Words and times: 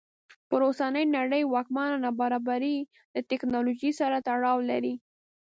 پر 0.49 0.59
اوسنۍ 0.67 1.05
نړۍ 1.17 1.41
واکمنه 1.47 1.95
نابرابري 2.05 2.77
له 3.13 3.19
ټکنالوژۍ 3.29 3.91
سره 3.99 4.23
تړاو 4.27 4.57
لري. 4.69 4.93